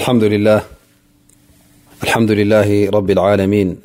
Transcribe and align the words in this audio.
مالحمد 0.00 0.24
لله 2.30 2.68
رب 2.90 3.10
العالمين 3.10 3.76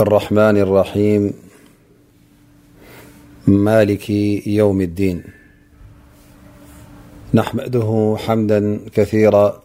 الرحمن 0.00 0.56
الرحيم 0.58 1.32
مالك 3.46 4.10
يوم 4.60 4.80
الدين 4.80 5.22
نحمده 7.34 8.16
حمدا 8.26 8.80
كثيرا 8.96 9.62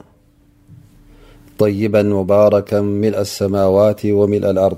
طيبا 1.59 2.04
مباركا 2.04 2.82
ملء 2.82 3.21
السماوات 3.21 4.02
وملء 4.05 4.50
الأرض 4.50 4.77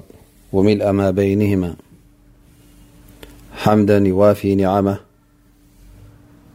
وملء 0.54 0.92
ما 0.92 1.12
بينهما 1.12 1.76
حمدا 3.52 3.98
يوافي 3.98 4.56
نعمه 4.56 5.00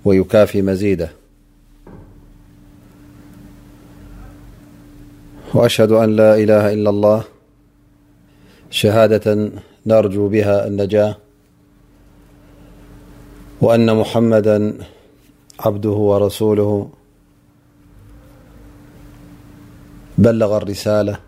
ويكافي 0.04 0.62
مزيده 0.62 1.21
وأشهد 5.54 5.92
أن 5.92 6.16
لا 6.16 6.34
إله 6.36 6.72
إلا 6.72 6.90
الله 6.90 7.22
شهادة 8.70 9.50
نرجو 9.86 10.28
بها 10.28 10.66
النجاة 10.66 11.16
وأن 13.60 13.96
محمدا 13.96 14.76
عبده 15.60 15.90
ورسوله 15.90 16.88
بلغ 20.18 20.56
الرسالة 20.56 21.18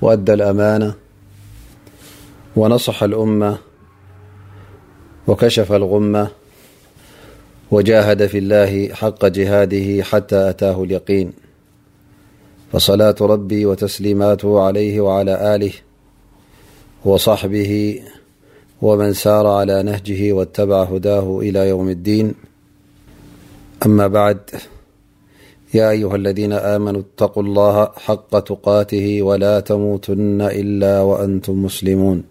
وأدى 0.00 0.32
الأمانة 0.34 0.94
ونصح 2.56 3.02
الأمة 3.02 3.58
وكشف 5.26 5.72
الغمة 5.72 6.28
وجاهد 7.70 8.26
في 8.26 8.38
الله 8.38 8.94
حق 8.94 9.26
جهاده 9.26 10.02
حتى 10.02 10.50
أتاه 10.50 10.82
اليقين 10.84 11.32
فصلاة 12.72 13.14
ربي 13.20 13.66
وتسليماته 13.66 14.60
عليه 14.60 15.00
وعلى 15.00 15.54
آله 15.54 15.72
وصحبه 17.04 18.02
ومن 18.82 19.12
سار 19.12 19.46
على 19.46 19.82
نهجه 19.82 20.32
واتبع 20.32 20.82
هداه 20.82 21.38
إلى 21.40 21.68
يوم 21.68 21.88
الدين 21.88 22.34
أما 23.86 24.06
بعد 24.06 24.38
يا 25.74 25.90
أيها 25.90 26.16
الذين 26.16 26.52
آمنوا 26.52 27.00
اتقوا 27.00 27.42
الله 27.42 27.86
حق 27.96 28.38
تقاته 28.38 29.22
ولا 29.22 29.60
تموتن 29.60 30.40
إلا 30.40 31.00
وأنتم 31.00 31.64
مسلمونرممعس 31.64 32.24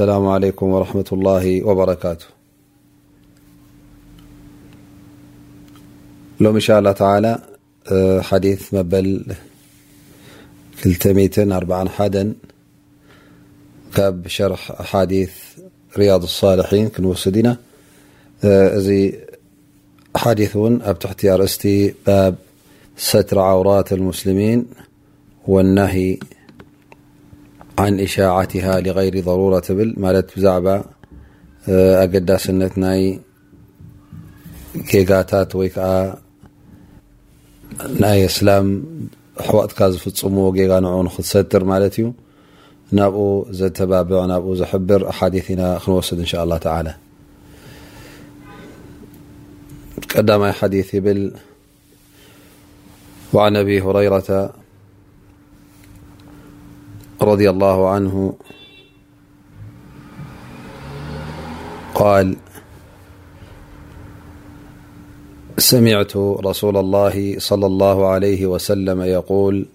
علي 0.00 0.52
رمة 0.62 1.08
الله 1.12 1.62
وبركاته 1.66 2.37
لوم 6.40 6.54
ان 6.54 6.60
شاء 6.60 6.78
الله 6.78 6.92
تعالى 6.92 7.38
حديث 8.22 8.74
مبل 8.74 9.24
ثلتمت 10.82 11.38
أربع 11.38 11.84
حد 11.88 12.34
كب 13.94 14.28
شرح 14.28 14.70
أحاديث 14.80 15.32
رياض 15.98 16.22
الصالحين 16.22 16.88
كنوسدنا 16.88 17.56
اذي 18.44 19.18
حديثون 20.16 20.82
اب 20.82 20.98
تحتي 20.98 21.30
رأستي 21.30 21.94
باب 22.06 22.34
ستر 22.96 23.38
عورات 23.38 23.92
المسلمين 23.92 24.66
والنهي 25.46 26.18
عن 27.78 28.00
اشاعتها 28.00 28.80
لغير 28.80 29.20
ضرورةتبل 29.20 29.94
مالت 29.96 30.36
بزعبة 30.38 30.84
اجداسنتناي 31.68 33.20
كيقاتات 34.88 35.54
ويك 35.56 35.78
ናይ 38.02 38.20
سላም 38.36 38.66
ሕወትካ 39.46 39.78
ዝፍፅሙ 39.94 40.36
ጌጋ 40.56 40.72
ንع 40.84 40.92
ንክትሰትር 41.06 41.62
ማለት 41.72 41.94
እዩ 41.98 42.06
ናብኡ 42.98 43.24
ዘተባብع 43.58 44.20
ናብኡ 44.30 44.50
ዘحብር 44.60 45.02
حدث 45.18 45.46
ኢና 45.54 45.62
ክንወስድ 45.82 46.18
إن 46.24 46.28
شء 46.32 46.38
الله 46.44 46.58
تعلى 46.66 46.92
ቀዳማይ 50.12 50.52
ሓدث 50.58 50.88
ይብል 50.96 51.20
وعن 53.34 53.52
ኣብ 53.60 53.68
هريرة 53.86 54.30
رضي 57.30 57.48
الله 57.54 57.78
عنه 57.94 58.14
قል 62.00 62.28
سمعت 65.58 66.16
رسول 66.16 66.76
الله 66.76 67.38
صلى 67.38 67.66
الله 67.66 68.06
عليه 68.08 68.46
وسلم 68.46 69.00
يقول 69.02 69.66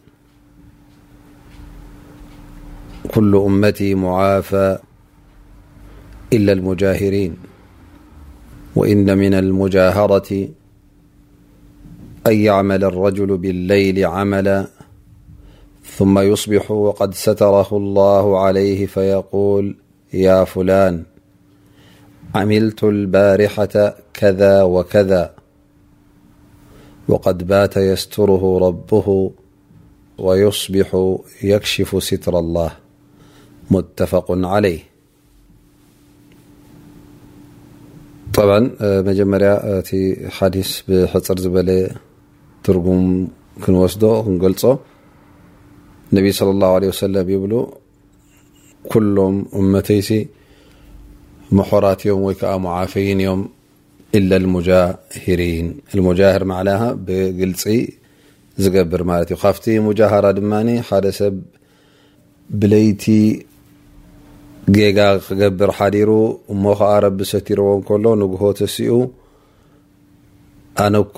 كل 3.15 3.35
أمتي 3.35 3.95
معافى 3.95 4.77
إلا 6.33 6.51
المجاهرين 6.51 7.37
وإن 8.75 9.17
من 9.17 9.33
المجاهرة 9.33 10.31
أن 12.27 12.33
يعمل 12.37 12.83
الرجل 12.83 13.37
بالليل 13.37 14.05
عملا 14.05 14.67
ثم 15.97 16.19
يصبح 16.19 16.71
وقد 16.71 17.13
ستره 17.13 17.67
الله 17.77 18.39
عليه 18.43 18.85
فيقول 18.85 19.75
يا 20.13 20.43
فلان 20.43 21.03
عملت 22.35 22.83
البارحة 22.83 23.95
كذا 24.13 24.63
وكذا 24.63 25.33
وقد 27.09 27.47
بات 27.47 27.77
يستره 27.77 28.57
ربه 28.59 29.31
ويصبح 30.17 31.17
يكشف 31.43 32.03
ستر 32.03 32.39
الله 32.39 32.71
متفق 33.71 34.25
علي 34.31 34.79
طبع 38.33 38.55
مጀمር 39.07 39.41
ቲ 39.87 39.89
حدث 40.37 40.69
بحፅር 40.89 41.37
ዝበل 41.43 41.69
ترقም 42.63 43.01
كنوስد 43.63 44.03
نገلፆ 44.35 44.63
نبي 46.17 46.31
صلى 46.31 46.51
الله 46.55 46.69
عله 46.75 46.87
وسلم 46.93 47.25
يبل 47.35 47.53
كلም 48.93 49.35
أمተيس 49.59 50.09
محرት 51.57 51.99
يም 52.09 52.19
ወ 52.27 52.33
ك 52.39 52.43
معفይ 52.65 53.05
እيم 53.13 53.41
ኢ 54.17 54.19
ጃር 56.19 56.43
ማዕል 56.49 56.69
ብግልፂ 57.05 57.63
ዝገብር 58.63 59.01
ማለት 59.09 59.29
እዩ 59.31 59.37
ካብቲ 59.43 59.65
ሙጃሃራ 59.85 60.25
ድማ 60.37 60.53
ሓደ 60.87 61.05
ሰብ 61.19 61.35
ብለይቲ 62.59 63.05
ገጋ 64.75 64.97
ክገብር 65.27 65.71
ሓዲሩ 65.77 66.11
እሞ 66.53 66.63
ከዓ 66.79 66.91
ረቢ 67.05 67.19
ሰቲርዎን 67.31 67.79
ከሎ 67.87 68.05
ንጉሆ 68.21 68.43
ተሲኡ 68.59 68.93
ኣነኮ 70.83 71.17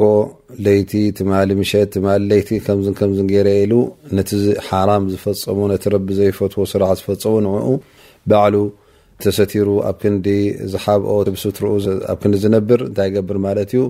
ለይቲ 0.67 0.91
ትማሊ 1.19 1.49
ምሸት 1.61 1.89
ትማ 1.95 2.07
ለይቲ 2.29 2.49
ከምዝ 2.65 2.87
ከምዝ 2.99 3.19
ገረየ 3.33 3.59
ኢሉ 3.67 3.73
ነቲ 4.15 4.29
ሓራም 4.69 5.03
ዝፈፀሙ 5.11 5.59
ነቲ 5.73 5.83
ረቢ 5.95 6.07
ዘይፈትዎ 6.21 6.63
ስራሕ 6.71 6.89
ዝፈፀሙ 7.01 7.35
ንኡ 7.45 7.59
ባዕሉ 8.31 8.55
ተሰቲሩ 9.23 9.67
ኣብ 9.89 9.97
ክንዲ 10.01 10.27
ዝሓብኦ 10.71 11.13
ትርኡ 11.57 11.71
ኣብ 12.13 12.17
ክንዲ 12.23 12.35
ዝነብር 12.45 12.79
እንታይ 12.87 13.09
ገብር 13.15 13.37
ማለት 13.47 13.69
እዩ 13.75 13.81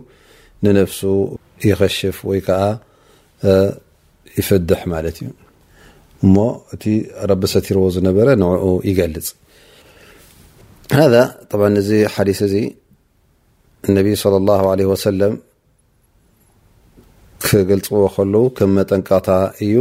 ንነፍሱ 0.66 1.00
ይከሽፍ 1.70 2.18
ወይ 2.30 2.40
ከዓ 2.48 2.62
ይፍድሕ 4.40 4.82
ማለት 4.94 5.18
እዩ 5.22 5.30
እሞ 6.26 6.36
እቲ 6.76 6.84
ረቢ 7.30 7.44
ሰቲርዎ 7.56 7.86
ዝነበረ 7.96 8.28
ንኡ 8.42 8.64
ይገልፅ 8.90 9.28
ሃذ 11.00 11.14
ጣብ 11.52 11.62
እዚ 11.84 11.90
ሓዲስ 12.16 12.40
እዚ 12.48 12.56
እነብ 13.90 14.08
صለ 14.24 14.34
لላه 14.42 14.62
عለ 14.72 14.82
ሰለም 15.08 15.34
ክገልፅዎ 17.48 18.04
ከለው 18.16 18.44
ከም 18.58 18.70
መጠንቃታ 18.78 19.28
እዩ 19.64 19.76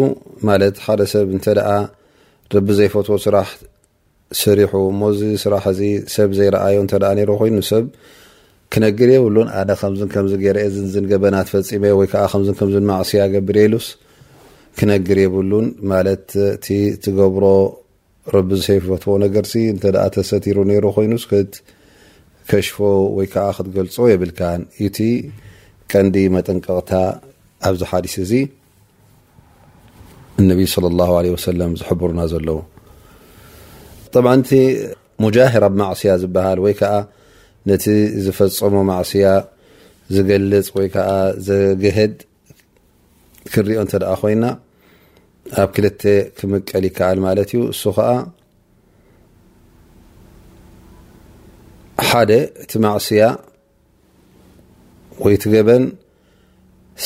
ማለት 0.48 0.74
ሓደ 0.84 1.00
ሰብ 1.12 1.28
እንተ 1.34 1.46
ደኣ 1.58 1.68
ረቢ 2.54 2.68
ዘይፈትዎ 2.78 3.16
ስራሕ 3.24 3.46
ስሪሑ 4.40 4.72
እሞ 4.92 5.00
ዚ 5.18 5.32
ስራሕ 5.42 5.64
እዚ 5.74 5.80
ሰብ 6.14 6.30
ዘይረኣዮ 6.38 6.78
እንተ 6.84 6.92
ይ 7.22 7.26
ኮይኑ 7.40 7.56
ሰብ 7.70 7.84
ክነግር 8.74 9.08
የብሉን 9.14 9.48
ኣነ 9.60 9.70
ከምዝ 9.80 10.00
ከምዚ 10.14 10.32
ገረ 10.44 10.58
ዝ 10.76 10.94
ገበናትፈፂመ 11.12 11.84
ወይዓ 12.00 12.12
ከከምዝ 12.32 12.74
ማዕሲዮ 12.90 13.22
ገብር 13.34 13.56
ሉስ 13.74 13.86
ክነግር 14.78 15.18
የብሉን 15.24 15.66
ማለት 15.92 16.26
እቲ 16.56 16.66
ትገብሮ 17.04 17.44
ረቢ 18.34 18.48
ዝሰይፈትዎ 18.60 19.14
ነገርሲ 19.24 19.54
እንተ 19.74 19.84
ተሰትሩ 20.16 20.58
ነይሮ 20.70 20.84
ኮይኑስ 20.96 21.24
ክትከሽፎ 21.30 22.76
ወይ 23.18 23.28
ከዓ 23.34 23.46
ክትገልፆ 23.58 23.96
የብልካን 24.12 24.62
እቲ 24.88 24.98
ቀንዲ 25.92 26.16
መጠንቀቕታ 26.36 26.92
ኣብዚ 27.70 27.82
ሓዲስ 27.92 28.16
እዚ 28.26 28.32
እነብ 30.42 30.60
ለ 30.98 31.00
ለ 31.26 31.36
ሰለም 31.48 31.72
ዝሕብርና 31.80 32.20
ዘለዎ 32.32 32.58
طምንቲ 34.14 34.48
ሙጃهር 35.22 35.62
ኣብ 35.68 35.74
ማዕስያ 35.80 36.12
ዝበሃል 36.22 36.58
ወይ 36.64 36.74
ከዓ 36.80 36.94
ነቲ 37.68 37.84
ዝፈፀሞ 38.24 38.74
ማእስያ 38.90 39.26
ዝገልፅ 40.14 40.66
ወይ 40.76 40.88
ከዓ 40.94 41.08
ዘገሄድ 41.46 42.14
ክሪኦ 43.52 43.78
እንተ 43.84 43.94
ኮይና 44.20 44.44
ኣብ 45.62 45.68
ክልተ 45.76 46.02
ክምቀል 46.38 46.84
ይከኣል 46.88 47.18
ማለት 47.26 47.48
እዩ 47.54 47.62
እሱ 47.74 47.82
ከዓ 47.96 48.10
ሓደ 52.10 52.30
እቲ 52.66 52.72
ማዕስያ 52.86 53.24
ወይ 55.24 55.36
ቲ 55.42 55.52
ገበን 55.56 55.84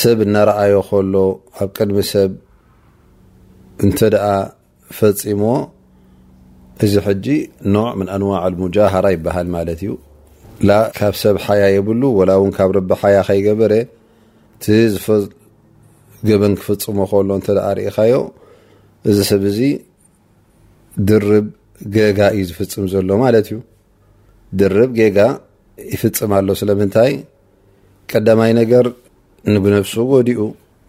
ሰብ 0.02 0.18
እናረኣዮ 0.26 0.74
ከሎ 0.90 1.14
ኣብ 1.60 1.68
ቅድሚ 1.76 1.98
ሰብ 2.12 2.30
እንተ 3.84 3.98
ኣ 4.28 4.32
ፈፂሞዎ 4.98 5.56
እዚ 6.84 6.94
ሕጂ 7.06 7.26
ኖዕ 7.74 7.88
ምን 7.98 8.08
ኣንዋዕ 8.16 8.42
ሙጃሃራ 8.62 9.06
ይበሃል 9.14 9.48
ማለት 9.56 9.78
እዩ 9.84 9.90
ካብ 10.98 11.14
ሰብ 11.22 11.36
ሓያ 11.44 11.62
የብሉ 11.76 12.02
ወላ 12.18 12.30
ውን 12.42 12.52
ካብ 12.56 12.70
ረቢ 12.76 12.90
ሓያ 13.02 13.16
ከይገበረ 13.28 13.72
ቲ 14.64 14.76
ዝገበን 14.94 16.52
ክፍፅሞ 16.60 16.98
ከሎ 17.10 17.30
እተ 17.40 17.48
ሪእካዮ 17.78 18.14
እዚ 19.10 19.18
ሰብ 19.30 19.42
ዚ 19.56 19.70
ድርብ 21.08 21.46
ገጋ 21.96 22.18
እዩ 22.36 22.44
ዝፍፅም 22.50 22.86
ዘሎ 22.92 23.10
ማለት 23.24 23.46
እዩ 23.50 23.58
ድርብ 24.60 24.90
ገጋ 25.00 25.18
ይፍፅም 25.94 26.32
ኣሎ 26.38 26.48
ስለምንታይ 26.60 27.12
ቀዳማይ 28.10 28.52
ነገር 28.60 28.86
ንነብሱ 29.52 29.94
ጎዲኡ 30.12 30.40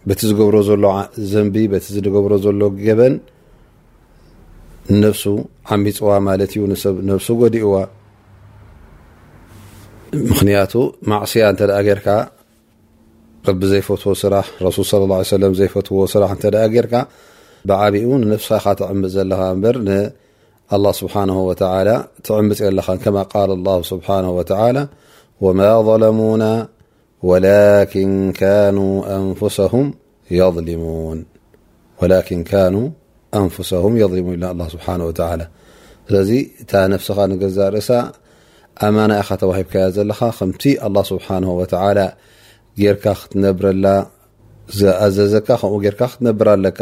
በቲ 0.08 0.20
ዝገብሮ 0.30 0.56
ዘሎ 0.70 0.86
ዘንቢ 1.34 1.56
ቲ 1.84 1.88
ዝገብሮ 1.98 2.32
ዘሎ 2.46 2.62
ገበን 2.88 3.16
ነሱ 5.04 5.24
ዓሚፅዋ 5.74 6.10
ማለት 6.28 6.52
እዩ 6.56 6.62
ሰብ 6.84 6.96
ነብሱ 7.10 7.28
ጎዲእዋ 7.40 7.74
ምክንያቱ 10.30 10.74
ማዕስያ 11.12 11.48
እተ 11.54 11.62
ር 11.72 12.00
ዘይፈትዎ 13.72 14.14
ስራ 14.24 14.34
ى 14.62 14.72
ه 14.72 15.36
ع 15.42 15.52
ዘፈትዎ 15.60 16.00
ስራ 16.14 16.24
እ 16.34 16.82
ርካ 16.86 16.96
ብዓብኡ 17.70 18.10
ፍስኻ 18.42 18.60
ካ 18.64 18.74
ትምፅ 18.80 19.12
ዘለኻ 19.16 19.40
له 20.84 20.92
ስብሓه 21.02 21.54
ትምፅ 22.28 22.60
የለኻ 22.68 22.88
ከ 23.34 23.46
له 23.68 23.78
ስብሓه 23.92 24.26
ወማ 25.46 25.62
ظለሙوና 25.88 26.44
ወላكን 27.30 28.10
كن 28.40 28.78
ኣንفسهም 29.18 29.86
የظلሙን 30.40 31.20
ን 33.38 33.42
ሙ 33.88 33.96
ኢለ 34.36 34.44
ه 34.58 34.68
ስሓ 34.74 34.88
ስለዚ 36.08 36.30
እታ 36.62 36.72
ነስኻ 36.92 37.18
ንገዛ 37.32 37.58
ርእሳ 37.74 37.90
ኣማና 38.86 39.12
ኢካ 39.24 39.30
ተዋሂብካያ 39.42 39.84
ዘለካ 39.96 40.22
ከምቲ 40.38 40.64
ኣلله 40.86 41.04
ስብሓه 41.10 41.58
ተ 41.72 41.76
ጌርካ 42.80 43.06
ክትነብረላ 43.20 43.86
ዝኣዘዘካ 44.78 45.48
ከምኡ 45.62 45.84
ካ 46.00 46.02
ክትነብር 46.14 46.48
ኣለካ 46.56 46.80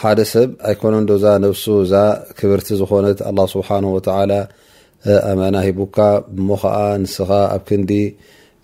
ሓደ 0.00 0.18
ሰብ 0.32 0.50
ኣይኮነ 0.68 0.94
ዶ 1.10 1.14
ዛ 1.24 1.26
ነብ 1.42 1.54
እዛ 1.84 1.92
ክብርቲ 2.38 2.68
ዝኮነት 2.80 3.18
ኣله 3.28 3.44
ስሓه 3.54 3.78
ኣማና 5.30 5.56
ሂቡካ 5.66 5.98
ሞ 6.48 6.50
ከ 6.62 6.64
ንስኻ 7.02 7.30
ኣብ 7.54 7.62
ክንዲ 7.68 7.90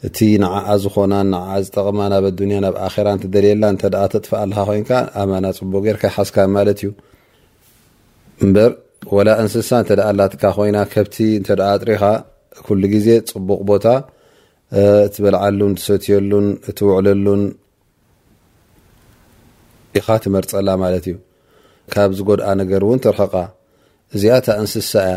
እቲ 0.07 0.19
ንዓኣ 0.43 0.67
ዝኾና 0.83 1.15
ንዓኣ 1.33 1.53
ዝጠቕማ 1.65 2.01
ናብ 2.13 2.25
ኣዱንያ 2.31 2.57
ናብ 2.65 2.75
ኣራ 2.87 3.07
እንትደልየላ 3.17 3.65
እንተኣ 3.73 3.95
ተጥፋእ 4.15 4.41
ኣለኻ 4.45 4.59
ኮይንካ 4.71 4.91
ኣማና 5.21 5.45
ፅቡቅ 5.59 5.83
ጌርካ 5.87 6.03
ይሓዝካ 6.11 6.37
ማለት 6.57 6.81
እዩ 6.85 6.91
ወላ 9.17 9.29
እንስሳ 9.43 9.71
እተ 9.85 9.91
ኣ 10.05 10.09
ኣላጥካ 10.11 10.43
ኮይና 10.57 10.77
ከብቲ 10.95 11.17
እንተ 11.41 11.49
ጥሪኻ 11.83 12.03
ኩሉ 12.67 12.83
ግዜ 12.95 13.07
ፅቡቕ 13.33 13.61
ቦታ 13.71 13.87
እትበልዓሉን 15.07 15.73
ትሰትየሉን 15.79 16.47
እትውዕለሉን 16.71 17.43
ኢኻ 20.01 20.07
ትመርፀላ 20.25 20.69
ማለት 20.85 21.05
እዩ 21.11 21.17
ካብ 21.93 22.11
ዝጎድኣ 22.19 22.47
ነገር 22.63 22.83
እውን 22.87 23.01
ትረኽቃ 23.05 23.35
እዚኣታ 24.17 24.47
እንስሳ 24.63 24.93
እያ 25.09 25.17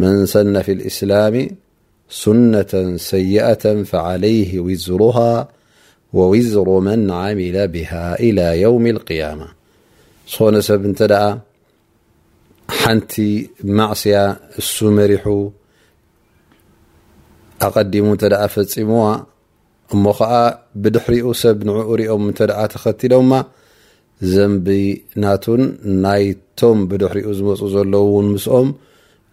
መን 0.00 0.18
ሰነ 0.32 0.56
ፊ 0.66 0.68
الእስላም 0.76 1.34
ሱነة 2.22 2.72
ሰይአة 3.10 3.64
فعለይه 3.90 4.50
ውዝሩሃ 4.66 5.16
ወውዝሩ 6.18 6.68
መን 6.88 7.02
عሚل 7.20 7.56
ብሃ 7.74 7.90
إلى 8.26 8.46
يውም 8.64 8.84
القيامة 8.94 9.48
ዝኾነ 10.32 10.54
ሰብ 10.68 10.80
እንተ 10.88 11.00
ኣ 11.24 11.26
ሓንቲ 12.80 13.12
ማእስያ 13.78 14.16
እሱ 14.60 14.74
መሪሑ 14.98 15.24
ኣቐዲሙ 17.66 18.04
እንተ 18.14 18.22
ኣ 18.44 18.48
ፈፂምዋ 18.54 19.04
እሞ 19.94 20.04
ከዓ 20.18 20.32
ብድሕሪኡ 20.82 21.26
ሰብ 21.42 21.58
ን 21.68 21.78
ሪኦም 22.00 22.24
እንተ 22.30 22.38
ተኸቲዶምማ 22.74 23.32
ዘንቢ 24.32 24.68
ናቱን 25.22 25.62
ናይቶም 26.04 26.78
ብድሕሪኡ 26.90 27.26
ዝመፁ 27.38 27.60
ዘለዉ 27.74 28.04
ውን 28.16 28.28
ምስኦም 28.34 28.68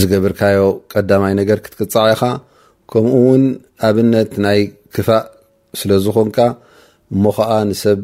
ዝገብርካዮ 0.00 0.58
ቀዳማይ 0.92 1.32
ነገር 1.40 1.58
ክትቅፅዐኢኻ 1.64 2.22
ከምኡ 2.90 3.10
እውን 3.18 3.42
ኣብነት 3.88 4.32
ናይ 4.44 4.60
ክፋእ 4.94 5.24
ስለዝኮንካ 5.80 6.38
እሞከዓ 7.14 7.50
ንሰብ 7.70 8.00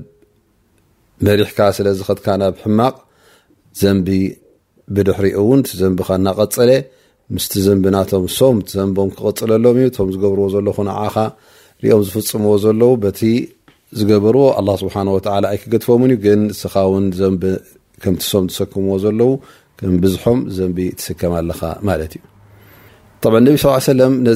መሪሕካ 1.26 1.58
ስለዝኸትካ 1.76 2.26
ናብ 2.42 2.56
ሕማቕ 2.64 2.94
ዘንቢ 3.80 4.08
ብድሕሪኡ 4.94 5.36
እውን 5.42 5.60
ዘንቢከ 5.80 6.08
እናቀፅለ 6.20 6.70
ምስ 7.36 7.46
ዘንቢናቶም 7.66 8.24
ሶም 8.38 8.58
ዘንቦም 8.74 9.08
ክቅፅለሎም 9.16 9.78
እዩ 9.80 9.88
ቶም 9.96 10.08
ዝገብርዎ 10.14 10.44
ዘለኹን 10.54 10.88
ዓኻ 11.02 11.16
ሪኦም 11.84 12.02
ዝፍፅምዎ 12.06 12.52
ዘለው 12.64 12.92
ቲ 13.18 13.22
ዝገበርዎ 13.98 14.42
ኣ 14.60 14.76
ስብሓ 14.82 14.94
ወ 15.16 15.18
ኣይክገድፎምንእዩ 15.50 16.18
ግን 16.24 16.40
ስኻ 16.60 16.74
ውን 16.92 17.04
ዘ 17.20 17.28
ከምቲ 18.02 18.22
ሶም 18.32 18.44
ዝሰክምዎ 18.50 18.94
ዘለው 19.04 19.30
ዝ 20.56 20.68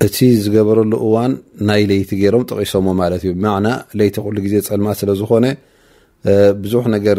እቲ 0.05 0.17
ዝገበረሉ 0.43 0.91
እዋን 1.05 1.31
ናይ 1.67 1.81
ለይቲ 1.89 2.09
ገይሮም 2.19 2.43
ጠቂሶዎ 2.51 2.91
ማለት 3.01 3.21
እዩ 3.25 3.31
ብማዕና 3.37 3.67
ለይቲ 3.99 4.15
ኩሉ 4.25 4.35
ግዜ 4.45 4.53
ፀልማ 4.67 4.87
ስለ 4.99 5.09
ዝኮነ 5.19 5.45
ብዙሕ 6.63 6.85
ነገር 6.95 7.17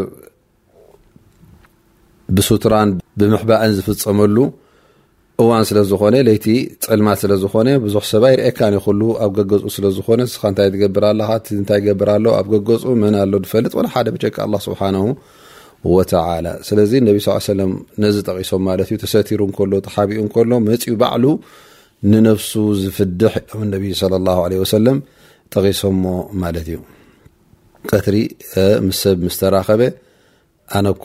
ብስትራን 2.36 2.90
ብምሕባእን 3.20 3.72
ዝፍፀመሉ 3.78 4.36
እዋን 5.40 5.64
ስለዝኮነ 5.68 6.14
ለይቲ 6.26 6.46
ፅልማት 6.86 7.18
ስለዝኮነ 7.22 7.68
ብዙሕ 7.84 8.02
ሰብ 8.12 8.24
ይርአካይ 8.32 8.74
ኣብ 9.24 9.30
ገገፁ 9.38 9.62
ስለዝኮነ 9.76 10.20
ስ 10.32 10.36
እታይ 10.48 10.68
ትገብር 10.74 11.04
ኣለካታይ 11.10 11.80
ገብርሎ 11.86 12.24
ኣብ 12.38 12.46
ገገፁ 12.54 12.84
መን 13.02 13.14
ኣሎ 13.22 13.32
ፈልጥ 13.52 13.74
ሓደ 13.94 14.08
ቸካ 14.24 14.38
ስብሓ 14.66 14.80
ወላ 15.92 16.46
ስለዚ 16.68 16.90
ነዚ 18.04 18.16
ጠቂሶም 18.28 18.62
ማ 18.66 18.70
ዩ 18.92 18.96
ተሰሩ 19.04 19.40
ሎ 19.72 19.80
ተሓቢኡ 19.86 20.34
ሎ 20.50 20.60
መፅ 20.68 20.84
ባዕሉ 21.02 21.24
ንነፍሱ 22.10 22.52
ዝፍድሕ 22.82 23.34
ም 23.60 23.70
ነ 23.72 24.96
ጠቂሶሞ 25.54 26.02
ማለት 26.42 26.66
እዩ 26.72 26.78
ከትሪ 27.90 28.16
ምስሰብ 28.88 29.16
ምስተራኸበ 29.28 29.80
ኣነኮ 30.78 31.04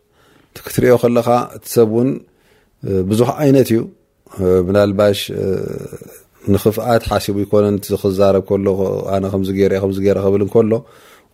ክትሪኦ 0.65 0.95
ከለካ 1.03 1.27
እቲ 1.57 1.65
ሰብ 1.73 1.91
እውን 1.95 2.09
ብዙሕ 3.09 3.29
ዓይነት 3.43 3.69
እዩ 3.73 3.79
ብናልባሽ 4.67 5.19
ንክፍኣት 6.53 7.03
ሓሲቡ 7.11 7.35
ይኮነን 7.45 7.75
ክዛረብ 8.01 8.51
ሎ 8.65 8.77
ነ 9.23 9.29
ከዚ 9.33 9.49
ክብል 10.23 10.41
ከሎ 10.55 10.73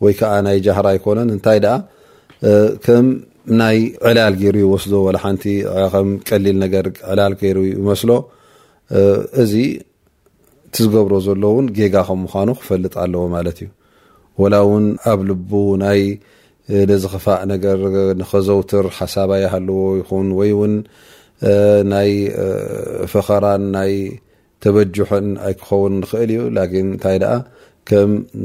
ወይ 0.04 0.14
ከዓ 0.20 0.34
ናይ 0.48 0.58
ጃህራ 0.66 0.88
ይኮነን 0.98 1.30
እንታይ 1.36 1.60
ከም 2.86 3.06
ናይ 3.60 3.78
ዕላል 4.08 4.34
ገይሩ 4.42 4.56
ይወስዶ 4.64 4.94
ሓቲከም 5.26 6.10
ቀሊል 6.30 6.58
ነገ 6.64 6.74
ዕላል 7.12 7.34
ይሩ 7.50 7.58
ይመስሎ 7.74 8.12
እዚ 9.44 9.54
ቲዝገብሮ 10.76 11.14
ዘሎ 11.28 11.44
ውን 11.56 11.68
ጌጋ 11.78 11.96
ከም 12.08 12.20
ምኳኑ 12.26 12.50
ክፈልጥ 12.62 12.94
ኣለዎ 13.04 13.24
ማለት 13.36 13.58
እዩ 13.66 14.40
ላ 14.54 14.58
እውን 14.66 14.86
ኣብ 15.12 15.20
ልቡ 15.30 15.50
ይ 16.00 16.04
ዝ 17.02 17.06
ክፋእ 17.12 17.42
ነ 17.50 18.28
ከዘውትር 18.30 18.86
ሓሳባይ 18.98 19.44
ሃለዎ 19.54 19.80
ይ 20.48 20.52
ወይ 20.62 20.72
ናይ 21.92 22.12
ፈኸራ 23.12 23.46
ናይ 23.76 23.94
ተበጅሐን 24.64 25.28
ይክኸን 25.52 25.94
ክልዩ 26.10 26.40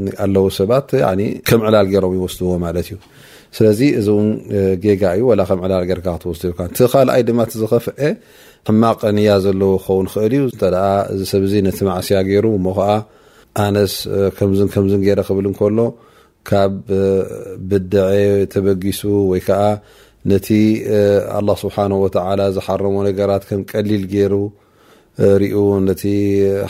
ይኣለው 0.07 0.45
ሰባከም 0.59 1.61
ዕላል 1.69 1.87
ገሮም 1.93 2.13
ይወስዎ 2.19 2.51
ማእዩ 2.65 2.89
ስለዚ 3.57 3.81
ዚ 4.05 4.07
እዩ 4.07 4.09
ከ 4.83 4.85
ዕላል 5.23 5.51
ወስ 6.31 6.43
ካኣይ 6.95 7.23
ማዝከፍአ 7.41 8.11
ሕማቀያ 8.69 9.33
ዘለ 9.47 9.63
ክን 9.87 10.07
እልዩ 10.27 10.43
ዚሰብ 11.21 11.43
ቲ 11.79 11.91
ማእስያ 11.91 12.19
ሩ 12.47 12.55
ሞ 12.69 12.77
ነ 13.75 13.77
ክብል 15.27 15.77
ሎ 15.81 15.91
ካብ 16.49 16.75
ብድዐ 17.69 18.11
ተበጊሱ 18.55 19.03
ወይ 19.33 19.41
ከ 19.47 19.51
ነቲ 20.31 20.49
ኣلله 21.39 21.57
ስብሓه 21.65 21.85
ዝሓረሙ 22.57 22.95
ነገራት 23.09 23.43
ከም 23.51 23.61
ቀሊል 23.73 24.05
ገሩ 24.15 24.35
ርዩ 25.43 25.55
ነቲ 25.89 26.03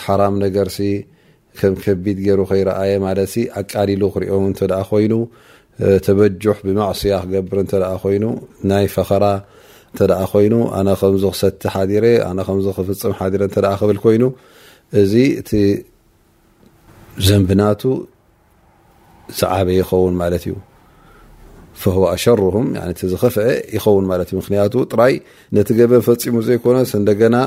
ሓራም 0.05 0.35
ነገርሲ 0.45 0.79
ከም 1.61 1.73
ከቢድ 1.85 2.19
ገይሩ 2.27 2.41
ከይረኣየ 2.51 2.93
ማለ 3.07 3.19
ኣቃሊሉ 3.61 4.03
ክሪኦ 4.15 4.35
ተ 4.61 4.71
ኮይኑ 4.91 5.13
ተበجሕ 6.07 6.57
ብማእስያ 6.67 7.15
ክገብር 7.25 7.59
እተ 7.65 7.73
ኮይኑ 8.03 8.25
ናይ 8.71 8.87
ፈኸራ 8.95 9.25
እተ 9.95 10.01
ኮይኑ 10.33 10.55
ኣነ 10.79 10.89
ከምዚ 11.03 11.25
ክሰቲ 12.79 13.13
ሓረ 13.19 13.47
ክፍፅም 13.55 13.87
ብ 13.91 14.01
ኮይኑ 14.05 14.23
እዚ 15.01 15.15
እቲ 15.41 15.51
ዘንብናቱ 17.29 17.83
ه 19.31 19.35
ዝአ 19.39 19.57
ራይ 25.01 25.15
ነ 25.57 25.59
በ 25.93 26.01
ፈሙ 26.07 26.37
ዘኮነ 26.49 26.77
ና 27.35 27.39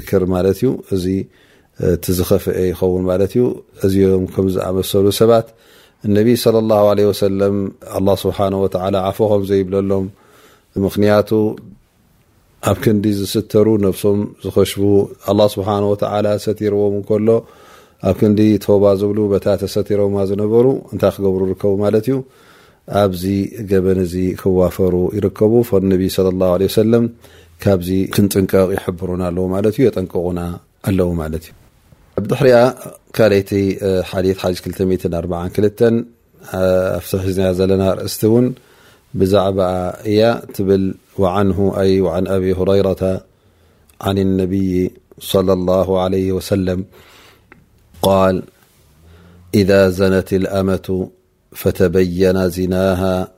ዝፍአ 2.18 2.34
ም 4.44 4.48
ዝመሰሉ 4.56 5.06
ሰባ 5.20 5.32
ى 6.06 6.30
ه 6.38 7.60
ብሎ 9.68 10.14
ቱ 11.28 11.32
ኣብ 12.70 12.78
ክንዲ 12.84 13.06
ዝስተሩ 13.20 13.66
ነብሶም 13.84 14.18
ዝኸሽቡ 14.44 14.82
ኣه 15.30 15.46
ስብሓه 15.52 15.82
ወላ 16.02 16.26
ሰቲርዎም 16.44 16.94
ከሎ 17.08 17.28
ኣብ 18.08 18.16
ክንዲ 18.20 18.40
ቶባ 18.64 18.84
ዝብሉ 19.00 19.18
በታ 19.32 19.46
ተሰሮማ 19.62 20.16
ዝነበሩ 20.30 20.66
እንታይ 20.92 21.12
ክገብሩ 21.16 21.40
ርከቡ 21.52 21.72
ማለት 21.84 22.06
እዩ 22.10 22.16
ኣብዚ 23.02 23.22
ገበን 23.70 24.00
ዚ 24.12 24.24
ክዋፈሩ 24.42 24.94
ይርከቡ 25.18 25.52
ه 25.68 25.70
ካብዚ 27.62 27.88
ክንጥንቀቕ 28.14 28.68
ይሕብሩና 28.76 29.22
ኣለዎ 29.30 29.44
ማ 29.52 29.58
ዩ 29.74 29.78
የጠንቅቑና 29.86 30.40
ኣለው 30.88 31.10
ማ 31.18 31.26
እዩ 31.38 31.46
ድሕሪኣ 32.30 32.56
ካቲ 33.16 33.52
22 34.18 35.60
ሒዝ 37.26 37.38
ዘለና 37.58 37.82
ርእስቲ 37.98 38.22
بزعبي 39.14 40.32
تبل 40.54 40.94
وعنه 41.18 41.74
أي 41.78 42.00
وعن 42.00 42.26
أبي 42.28 42.52
هريرة 42.52 43.24
عن 44.00 44.18
النبي 44.18 44.94
صلى 45.18 45.52
الله 45.52 46.00
عليه 46.02 46.32
وسلم 46.32 46.84
قال 48.02 48.42
إذا 49.54 49.88
زنت 49.88 50.32
الأمة 50.32 51.10
فتبين 51.52 52.48
زناها 52.48 53.32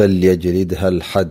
الح 0.00 1.24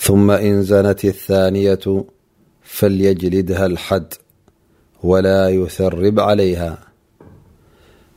ثم 0.00 0.30
إن 0.30 0.62
زنت 0.62 1.04
الثانية 1.04 2.04
فليجلدها 2.62 3.66
الحد 3.66 4.14
ولا 5.02 5.48
يثرب 5.48 6.20
عليها 6.20 6.87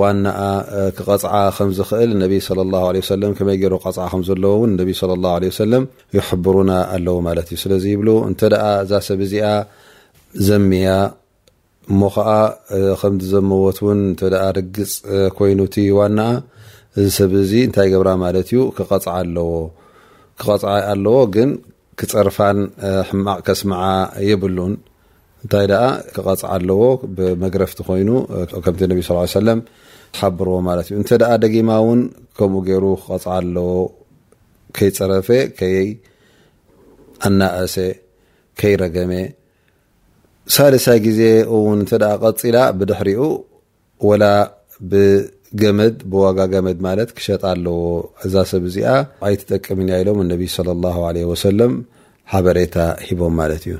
ዋናኣ 0.00 0.38
ክቀፅዓ 0.96 1.32
ከምዝክእል 1.56 2.10
ነቢ 2.22 2.34
ከመይ 3.38 3.56
ገይሮ 3.62 3.74
ቀፅ 3.84 3.96
ከምዘለዎእውን 4.12 4.72
ነቢ 4.80 4.92
ላ 5.24 5.32
ለም 5.72 5.84
ይሕብሩና 6.16 6.70
ኣለዎ 6.96 7.16
ማለት 7.28 7.48
እዩ 7.52 7.58
ስለዚ 7.64 7.84
ይብሉ 7.94 8.08
እንተ 8.28 8.40
እዛ 8.84 8.92
ሰብ 9.08 9.20
እዚኣ 9.26 9.48
ዘሚያ 10.48 10.92
እሞ 11.90 12.00
ከዓ 12.14 12.28
ከምዚ 13.00 13.24
ዘመወት 13.34 13.78
እውን 13.82 14.00
እንተ 14.10 14.20
ርግፅ 14.58 14.92
ኮይኑእቲ 15.38 15.76
ዋናኣ 15.98 16.30
እዚ 16.98 17.06
ሰብ 17.18 17.32
እዚ 17.42 17.52
እንታይ 17.68 17.88
ገብራ 17.94 18.10
ማለት 18.24 18.48
እዩ 18.52 18.60
ክቀፅዓ 18.78 19.06
ኣለዎ 19.22 19.50
ክቀፅዓ 20.40 20.72
ኣለዎ 20.92 21.16
ግን 21.36 21.50
ክፀርፋን 22.00 22.58
ሕማቅ 23.08 23.38
ከስምዓ 23.48 23.82
የብሉን 24.30 24.74
እንታይ 25.44 25.66
ክቀፅ 26.14 26.40
ኣለዎ 26.54 26.82
ብመግረፍቲ 27.16 27.78
ኮይኑ 27.88 28.10
ከምቲ 28.64 28.80
ነቢ 28.92 29.00
ሰለም 29.38 29.60
ሓብርዎ 30.18 30.56
ማለት 30.68 30.86
እዩ 30.90 30.96
እንተ 31.00 31.10
ደጊማ 31.42 31.70
እውን 31.82 32.00
ከምኡ 32.38 32.60
ገይሩ 32.68 32.84
ክቀፅ 33.02 33.24
ኣለዎ 33.36 33.70
ከይፀረፈ 34.76 35.28
ከይ 35.58 35.76
ኣናእሰ 37.28 37.76
ከይረገመ 38.60 39.12
ሳደሳይ 40.54 40.98
ግዜ 41.06 41.20
እውን 41.56 41.80
ተ 41.90 42.00
ቀፅላ 42.24 42.56
ብድሕሪኡ 42.78 43.22
ወላ 44.10 44.24
ብገመድ 44.92 45.96
ብዋጋ 46.12 46.38
ገመድ 46.54 46.78
ማለት 46.88 47.10
ክሸጣ 47.18 47.42
ኣለዎ 47.54 47.76
እዛ 48.28 48.34
ሰብ 48.52 48.62
እዚኣ 48.70 48.92
ይ 49.32 49.40
ትጠቅም 49.42 49.80
ኢሎም 50.02 50.20
ነቢ 50.34 50.44
ወሰለም 51.32 51.74
ሓበሬታ 52.34 52.76
ሂቦም 53.08 53.34
ማለት 53.40 53.62
እዩ 53.68 53.76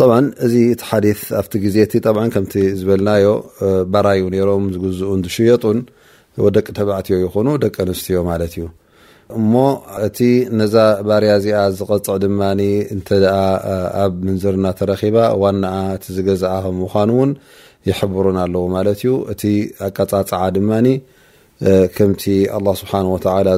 طብ 0.00 0.10
እዚ 0.46 0.54
እቲ 0.72 0.82
ሓዲ 0.88 1.06
ኣብቲ 1.40 1.52
ግዜ 1.64 1.76
እቲ 1.86 1.92
ከምቲ 2.34 2.54
ዝበልናዮ 2.78 3.26
በራይ 3.92 4.18
ነሮም 4.34 4.64
ዝግዝኡን 4.74 5.20
ዝሽየጡን 5.26 5.78
ደቂ 6.56 6.66
ተባዕትዮ 6.78 7.16
ይኮኑ 7.24 7.46
ደቂ 7.62 7.76
ኣንስትዮ 7.84 8.16
ማለት 8.30 8.52
እዩ 8.56 8.66
እሞ 9.38 9.52
እቲ 10.06 10.18
ነዛ 10.60 10.74
ባርያ 11.10 11.30
እዚኣ 11.40 11.62
ዝቀፅ 11.78 12.06
ድማ 12.24 12.40
ኣብ 14.02 14.12
ምንዝርና 14.26 14.64
ተረኪባ 14.80 15.16
ዋና 15.42 15.64
እቲ 15.96 16.04
ዝገዛእ 16.16 16.60
ከም 16.64 16.76
ምኳኑ 16.82 17.10
እውን 17.16 17.32
ይሕብሩን 17.90 18.36
ኣለው 18.44 18.64
ማለት 18.76 19.00
ዩ 19.06 19.10
እቲ 19.34 19.42
ኣቃፃፅ 19.88 20.30
ድማ 20.56 20.70
ከምቲ 21.96 22.24
ኣه 22.58 22.66
ስብሓ 22.80 22.92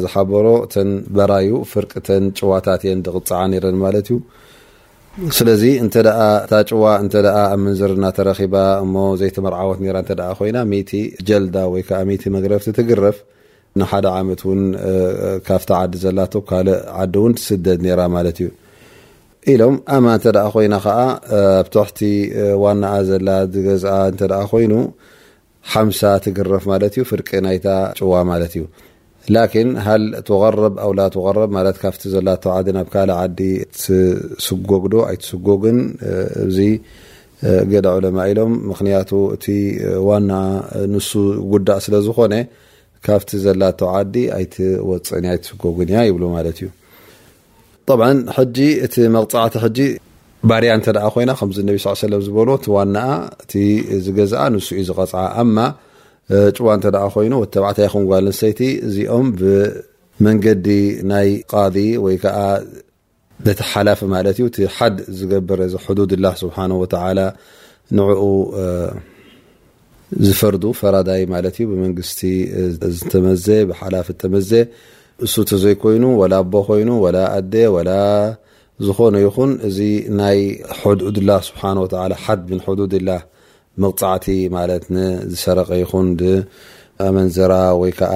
ዝሓበሮ 0.04 0.46
እተን 0.68 0.90
በራዩ 1.18 1.50
ፍርቅተን 1.72 2.24
ጭዋታት 2.38 2.82
እየን 2.86 3.00
ዝቕፅዓ 3.08 3.40
ነረን 3.54 3.78
ማለት 3.86 4.08
እዩ 4.16 4.18
ስለዚ 5.36 5.62
እታ 5.84 6.50
ጭዋ 6.70 6.84
እ 7.04 7.08
ኣብ 7.44 7.60
ምንዝርና 7.64 8.04
ተረባ 8.18 8.54
እ 8.82 9.02
ዘይትመር 9.20 9.54
ዓወት 9.62 9.78
ኮይና 10.38 10.58
ቲ 10.90 11.00
ጀልዳ 11.28 11.56
ወይ 11.72 11.82
መግረፍቲ 12.36 12.68
ትግረፍ 12.78 13.18
ንሓደ 13.80 14.06
ዓመት 14.18 14.40
እ 14.50 14.52
ካፍቲ 15.48 15.70
ዓዲ 15.80 15.92
ዘላ 16.04 16.18
ካልእ 16.48 16.78
ዓዲ 17.02 17.14
እውን 17.20 17.32
ትስደድ 17.38 17.82
ራ 18.00 18.06
ማለት 18.16 18.38
እዩ 18.42 18.48
ኢሎም 19.52 19.76
ኣማ 19.96 20.06
እተ 20.18 20.24
ኮይና 20.54 20.74
ከ 20.84 20.94
ኣብቶሕቲ 21.62 22.00
ዋናኣ 22.64 22.94
ዘላ 23.10 23.28
ገዝ 23.68 23.84
እ 23.94 24.28
ኮይኑ 24.52 24.72
ሓምሳ 25.72 26.00
ትግረፍ 26.24 26.64
ማት 26.70 26.84
እዩ 26.94 27.02
ፍርቂ 27.10 27.28
ናይታ 27.46 27.66
ጭዋ 28.00 28.12
ማለት 28.30 28.52
እዩ 28.58 28.64
ና 29.34 29.36
ስጎግዶ 34.46 34.94
ጎግን 35.46 35.78
ገ 37.70 37.72
عለ 37.94 38.06
ኢሎም 38.30 38.52
እ 38.72 38.74
ን 40.24 40.26
ጉዳእ 41.52 41.80
ዝኮ 42.08 42.18
ካብ 43.06 43.22
ዘ 43.44 43.46
ፅ 45.04 45.06
ግ 45.64 45.64
ዝዝ 51.56 51.84
ዩ 54.72 54.74
ዝغፅ 54.90 55.12
ጭዋ 56.56 56.66
እተ 56.78 56.86
ኮይኑ 57.14 57.34
ታ 57.52 57.56
ሰይቲ 58.40 58.60
እዚኦም 58.86 59.26
ብመንገዲ 59.40 60.66
ናይ 61.12 61.28
ቃ 61.52 61.62
ወይ 62.04 62.16
ቲ 63.58 63.62
ሓላፊ 63.70 64.00
ማ 64.12 64.20
ዩ 64.40 64.48
ሓድ 64.76 64.96
ዝገ 65.18 65.32
حዱድ 65.84 66.10
ላه 66.24 66.34
ሓهو 66.58 66.66
ንعኡ 67.98 68.20
ዝፈርዱ 70.26 70.64
ፈራዳይ 70.80 71.22
ማ 71.32 71.38
ዩ 71.62 71.66
መንስቲ 71.82 72.20
ዝዘ 72.98 73.48
ሓላፍ 73.80 74.06
ዝመዘ 74.20 74.50
እሱ 75.24 75.34
ዘይኮይኑ 75.64 76.04
وላ 76.20 76.34
ኣቦ 76.44 76.52
ኮይኑ 76.68 76.90
ኣ 77.30 77.96
ዝኾኑ 78.86 79.14
ይኹን 79.26 79.52
እዚ 79.68 79.78
ይ 79.84 80.40
ح 80.78 80.80
ሓه 80.80 81.62
ሓ 81.62 82.38
ن 82.56 82.60
حዱድ 82.66 82.94
ላ 83.08 83.14
መቕፃዕቲ 83.84 84.26
ማለት 84.56 84.84
ዝሰረቀ 85.32 85.70
ይኹን 85.82 86.08
ኣመንዘራ 87.06 87.54
ወይ 87.80 87.92
ዓ 88.12 88.14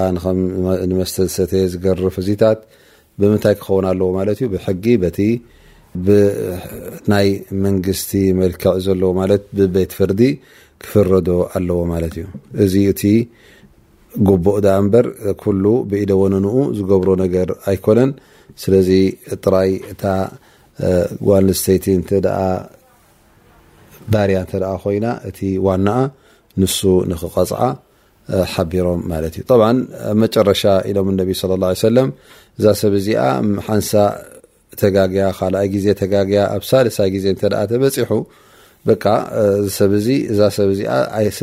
ንመስተሰተ 0.91 1.53
ዝገርፍ 1.73 2.17
እዚታት 2.23 2.61
ብምንታይ 3.21 3.55
ክኸውን 3.61 3.85
ኣለዎ 3.91 4.09
ማለት 4.19 4.37
እዩ 4.43 4.47
ብሕጊ 4.55 4.85
በቲ 5.03 5.19
ብናይ 6.07 7.29
መንግስቲ 7.65 8.13
መልክዕ 8.41 8.73
ዘለዎ 8.87 9.11
ማት 9.19 9.43
ብቤት 9.59 9.91
ፍርዲ 9.99 10.21
ክፍረዶ 10.85 11.29
ኣለዎ 11.59 11.79
ማለት 11.93 12.15
እዩ 12.19 12.25
እዚ 12.65 12.75
እቲ 12.93 13.03
ጉቡእ 14.29 14.59
ዳ 14.65 14.75
እምበር 14.83 15.07
ኩሉ 15.43 15.65
ብኢደ 15.91 16.11
ወንንኡ 16.23 16.55
ዝገብሮ 16.79 17.11
ነገር 17.25 17.49
ኣይኮነን 17.73 18.11
ስለዚ 18.63 18.89
ጥራይ 19.45 19.71
እታ 19.93 20.03
ጓዋ 21.27 21.37
ንስተይቲ 21.49 21.87
ባርያ 24.15 24.39
እተ 24.47 24.53
ኮይና 24.83 25.07
እቲ 25.29 25.39
ዋና 25.67 25.89
ንሱ 26.61 26.79
ንክቀፅዓ 27.11 27.61
ሓቢሮም 28.55 29.01
ማለ 29.11 29.25
እዩ 29.43 29.51
መጨረሻ 30.23 30.63
ኢሎም 30.91 31.09
ه 31.21 31.23
እዛ 32.59 32.67
ሰብዚ 32.83 33.07
ሓን 33.67 33.81
ተጋያ 34.81 35.25
ካይ 35.39 35.69
ዜ 35.85 35.87
ተጋያ 36.01 36.39
ኣብሳደሳይ 36.59 37.11
ዜ 37.25 37.27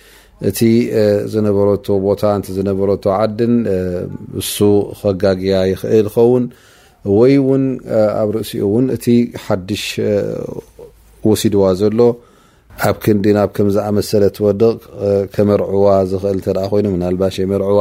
እ 0.47 0.49
ዝረ 1.31 1.69
ታ 3.03 3.11
ጋግያ 5.21 5.53
ል 6.05 6.09
ኣብ 8.21 8.29
ርእሲኡ 8.35 8.61
እ 8.95 8.97
ሽ 9.83 9.87
ወሲድዋ 11.29 11.63
ሎ 11.99 12.07
ኣብ 12.87 12.97
ዲ 13.27 13.33
ናብ 13.37 13.57
ዝሰ 13.75 14.11
ወድ 14.47 14.61
መርዕዋ 15.51 15.85
ይ 16.31 16.57
ርዕዋ 16.57 16.73
ምርዓዋ 17.53 17.79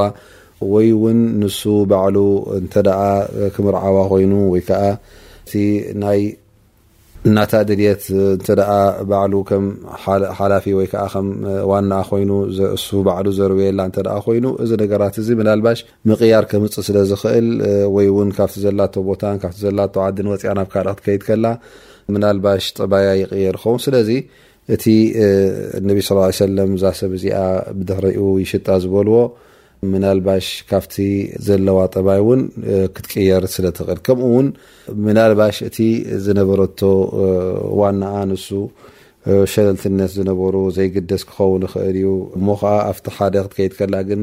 ኮይ 5.50 6.26
እናታ 7.28 7.54
ድድት 7.68 8.04
እተ 8.34 8.46
ባዕሉ 9.08 9.32
ከም 9.48 9.64
ሓላፊ 10.38 10.64
ወይዓ 10.76 10.92
ከ 11.12 11.20
ዋና 11.70 11.92
ኮይኑ 12.10 12.30
ዘእሱ 12.58 12.86
ባዕሉ 13.06 13.26
ዘርብየላ 13.38 13.80
እ 13.88 14.02
ኮይኑ 14.26 14.44
እዚ 14.64 14.70
ነገራት 14.82 15.16
እዚ 15.22 15.28
ምናልባሽ 15.40 15.78
ምቕያር 16.10 16.44
ከምፅእ 16.50 16.84
ስለ 16.86 16.96
ዝክእል 17.10 17.48
ወይ 17.96 18.06
እውን 18.12 18.30
ካብቲ 18.38 18.54
ዘላ 18.64 18.80
ቦታ 19.08 19.22
ካብቲ 19.42 19.58
ዘላ 19.66 19.78
ዓዲን 20.06 20.30
ወፅያ 20.32 20.54
ናብ 20.60 20.70
ካል 20.74 20.88
ክትከይድ 20.94 21.22
ከላ 21.28 21.46
ምናልባሽ 22.14 22.64
ፀባያ 22.80 23.08
ይቅየር 23.22 23.56
ከውን 23.64 23.82
ስለዚ 23.86 24.10
እቲ 24.76 24.84
እነቢ 25.80 25.98
ስ 26.08 26.18
ሰለም 26.42 26.72
እዛ 26.78 26.84
ሰብ 27.02 27.12
እዚኣ 27.18 27.38
ብድሪኡ 27.78 28.24
ይሽጣ 28.46 28.66
ዝበልዎ 28.84 29.20
ምናልባሽ 29.92 30.46
ካብቲ 30.70 30.94
ዘለዋ 31.46 31.78
ጠባይ 31.94 32.20
ውን 32.28 32.40
ክትቅየር 32.94 33.42
ስለትኽእል 33.54 34.00
ከምኡውን 34.06 34.48
ምላልባሽ 35.04 35.58
እቲ 35.68 35.78
ዝነበረቶ 36.24 36.80
ዋናኣ 37.80 38.16
ንሱ 38.30 38.48
ሸለልትነት 39.52 40.10
ዝነበሩ 40.18 40.56
ዘይግደስ 40.76 41.22
ክኸውን 41.30 41.64
ክእል 41.72 41.96
እዩ 42.02 42.10
እሞ 42.36 42.46
ከዓ 42.60 42.74
ኣፍቲ 42.92 43.06
ሓደ 43.16 43.34
ክትከይድከላ 43.46 43.94
ግን 44.08 44.22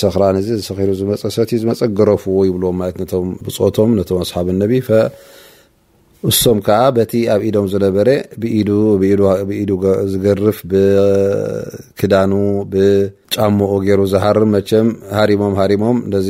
ሰክራ 0.00 0.22
ዝሰሩ 0.46 0.88
ዝመፀ 0.98 1.20
ሰትእዩ 1.36 1.60
ዝመፀ 1.62 1.80
ገረፍዎ 1.98 2.36
ይብልዎም 2.48 2.76
ማ 2.80 2.88
ም 3.28 3.28
ብፅቶም 3.44 3.90
ነ 3.98 4.02
ኣስሓብ 4.24 4.48
ነ 4.62 4.66
እሶም 6.30 6.58
ከዓ 6.66 6.80
በቲ 6.96 7.12
ኣብ 7.34 7.40
ኢዶም 7.46 7.64
ዝነበረ 7.72 8.08
ብኢዱ 8.40 8.70
ዝገርፍ 10.12 10.58
ብክዳኑ 10.70 12.32
ብጫሞኦ 12.72 13.72
ገይሩ 13.86 14.00
ዝሃር 14.12 14.38
መቸም 14.54 14.88
ሃሪሞም 15.18 15.54
ሃሪሞም 15.60 15.96
ነዚ 16.12 16.28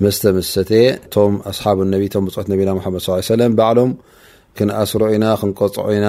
መስተ 0.03 0.23
መስሰተየ 0.37 0.85
ቶም 1.15 1.33
ኣስሓም 1.51 1.79
ብፅት 2.27 2.47
ባሎም 3.59 3.91
ክንኣስሮ 4.59 5.01
ኢና 5.13 5.25
ክንቆፅዖ 5.39 5.77
ኢና 5.93 6.07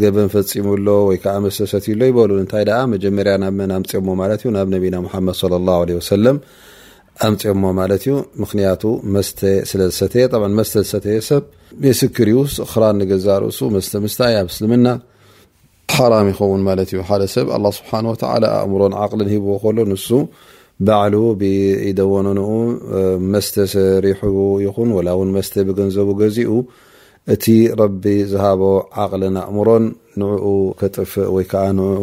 ገበን 0.00 0.26
ፈፂሙሎ 0.34 0.86
ወይዓስተሰትሎ 1.08 2.00
ይበሉታይ 2.10 2.64
መጀመርያብኣምፅማዩናብ 2.94 4.68
ኣምፅኦሞ 5.18 5.68
ዩ 8.04 8.12
ምያቱ 8.58 8.82
ስስለዝስተዝተሰብ 9.30 11.42
ስክር 12.02 12.28
ዩራ 12.36 12.82
ንገዛ 13.00 13.26
ርእሱ 13.44 13.60
መስተ 13.76 13.92
ምስተ 14.06 14.20
ኣብ 14.40 14.46
እስልምና 14.54 14.86
ሓራም 15.92 16.26
ይኸውን 16.30 16.62
ማ 16.66 16.70
ዩ 16.94 17.00
ሓደ 17.08 17.22
ሰብ 17.34 17.48
ኣ 17.56 17.58
ስብሓ 17.78 17.90
ኣእምሮን 18.54 18.94
ዓቅልን 19.02 19.28
ሂብዎ 19.32 19.52
ከሎ 19.62 19.78
ንሱ 19.90 20.06
ባዕሉ 20.86 21.14
ብኢደወነንኡ 21.40 22.48
መስተ 23.32 23.54
ሰሪሕ 23.74 24.20
ይኹን 24.64 24.90
ላ 25.06 25.14
ውን 25.20 25.30
መስተ 25.36 25.54
ብገንዘቡ 25.68 26.08
ገዚኡ 26.22 26.50
እቲ 27.34 27.44
ረቢ 27.80 28.04
ዝሃቦ 28.32 28.62
ዓቅልን 29.04 29.36
ኣእምሮን 29.44 29.84
ንኡ 30.22 30.44
ክጥፍእ 30.80 31.28
ወይ 31.36 31.46
ከዓ 31.52 31.64
ንኡ 31.78 32.02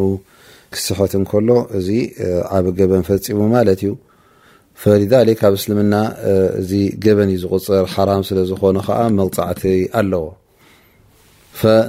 ክስሐት 0.74 1.14
ከሎ 1.30 1.48
እዚ 1.78 1.88
ኣብ 2.58 2.66
ገበን 2.80 3.02
ፈፂሙ 3.08 3.40
ማለት 3.56 3.82
እዩ 3.84 3.94
ካብ 5.40 5.54
እስልምና 5.62 5.94
እዚ 6.60 6.70
ገበን 7.06 7.30
ዩ 7.34 7.40
ዝቁፅር 7.46 7.84
ሓራ 7.94 8.10
ስለዝኾነ 8.30 8.76
ከዓ 8.88 8.98
መፃዕቲ 9.18 9.62
ኣለዎ 10.00 10.26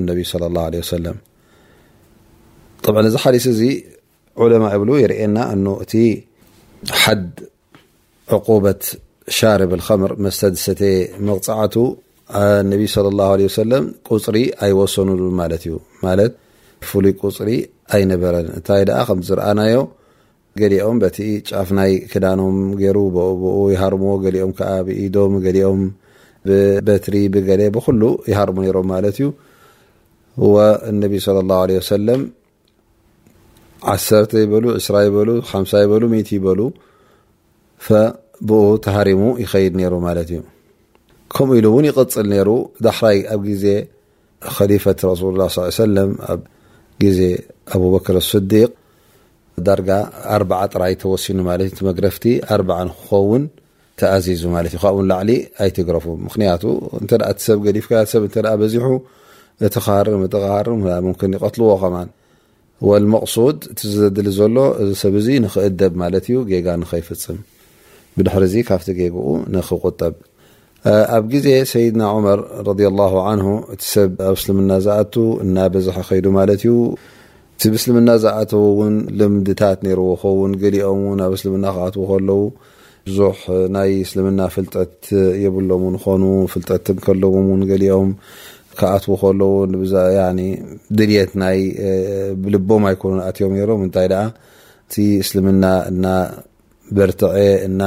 እዚ 3.10 3.16
ሓስ 3.24 3.46
እዚ 3.54 3.62
ዑለ 4.44 4.54
ብ 4.86 4.92
የርኤና 5.04 5.38
እ 5.56 5.76
እቲ 5.86 5.94
ሓድ 7.02 7.26
በት 8.66 8.84
ሻርብ 9.38 9.72
لከምር 9.80 10.12
መስተ 10.26 10.42
ሰተ 10.66 10.82
መቕፅዓቱ 11.28 11.76
صى 12.94 13.08
ه 13.24 13.24
ع 13.30 13.76
ቁፅሪ 14.14 14.38
ኣይወሰኑሉ 14.66 15.22
ማ 15.40 15.48
ዩ 15.68 15.74
ፍሉይ 16.90 17.14
ቁፅሪ 17.28 17.50
ኣይነበረን 17.96 18.48
እንታይ 18.58 18.84
ኣ 19.00 19.02
ከ 19.08 19.12
ዝረኣናዮ 19.28 19.76
ገሊኦም 20.62 20.98
በቲ 21.04 21.18
ጫፍ 21.50 21.70
ናይ 21.78 21.92
ክዳኖም 22.12 22.58
ገይሩ 22.82 22.98
ብኡ 23.16 23.54
ይሃርሞ 23.74 24.06
ገኦም 24.24 24.52
ዓ 24.74 24.78
ብኢዶም 24.88 25.34
ገኦም 25.46 25.82
ብበትሪ 26.48 27.16
ብገ 27.34 27.50
ብሉ 27.76 28.02
ይሃርሙ 28.32 28.58
ነሮም 28.68 28.88
ማለት 28.94 29.18
እዩ 29.20 29.28
ወነቢ 30.54 31.14
ى 31.26 31.42
له 31.50 31.60
عه 31.68 31.84
ሰለም 31.92 32.22
ዓተ 33.94 34.32
ይበሉ 34.44 34.66
2ስራ 34.80 34.96
ይበሉ 35.08 35.30
ሓ 35.50 35.82
ይበሉ 35.86 36.04
ይበሉ 36.38 36.60
ብኡ 38.50 38.64
ተሃሪሙ 38.86 39.22
ይኸይድ 39.44 39.74
ነሩ 39.80 39.94
ማለት 40.08 40.30
እዩ 40.34 40.40
ከምኡ 41.34 41.54
ኢሉ 41.60 41.66
እውን 41.72 41.86
ይቅፅል 41.90 42.28
ሩ 42.48 42.52
ዳሕራይ 42.88 43.18
ኣብ 43.34 43.42
ግዜ 43.50 43.66
ከሊፈት 44.56 45.00
ረሱ 45.10 45.22
ላه 45.40 45.48
ሰ 45.56 45.60
ግዜ 47.04 47.20
ኣብበክር 47.76 48.18
ስዲቅ 48.30 48.72
ዳርጋ 49.68 49.90
ኣዓ 50.36 50.50
ጥራይ 50.74 50.94
ተወሲኑ 51.02 51.38
ማ 51.48 51.54
እ 51.66 51.68
መግረፍቲ 51.88 52.24
ኣ 52.54 52.58
ንክኸውን 52.90 53.44
ተኣዚዙ 54.00 54.42
ማ 54.54 54.62
እዩ 54.68 54.76
ካብ 54.84 54.96
ላዕሊ 55.12 55.30
ኣይትግረፉ 55.64 56.06
ምክንያቱ 56.28 56.64
ተ 57.12 57.20
ሰብ 57.48 57.60
ገዲፍካ 57.66 57.92
ሰብ 58.14 58.24
በዚ 58.62 58.76
እቲ 59.68 59.76
ከሃር 59.86 60.08
እ 60.14 60.22
ሃር 60.54 60.68
ይቀትልዎ 60.78 61.70
ኸማ 61.82 61.96
ወلመቕሱድ 62.90 63.58
እቲ 63.74 63.82
ዝድሊ 63.96 64.28
ዘሎ 64.40 64.58
እዚ 64.84 64.90
ሰብ 65.04 65.14
ዚ 65.26 65.38
ንክእደብ 65.46 65.94
ማት 66.02 66.16
እዩ 66.30 66.38
ገጋ 66.52 66.68
ንከይፍፅም 66.82 67.38
ብድሕሪ 68.18 68.44
ዚ 68.54 68.66
ካብቲ 68.70 68.88
ገጉኡ 69.00 69.28
ንክቁጠብ 69.56 70.14
ኣብ 71.18 71.28
ዜ 71.44 71.48
سድና 71.72 72.02
ع 72.16 72.18
ብ 72.24 72.66
ዝ 72.66 72.66
ዝ 72.66 72.66
ዙ 77.82 77.84
ይ 85.42 85.44
ፍ 97.84 97.86